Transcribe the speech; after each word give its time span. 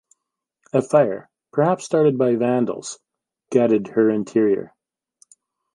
A 0.73 0.81
fire, 0.81 1.29
perhaps 1.53 1.85
started 1.85 2.17
by 2.17 2.33
vandals, 2.33 2.97
gutted 3.51 3.89
her 3.89 4.09
interior. 4.09 4.73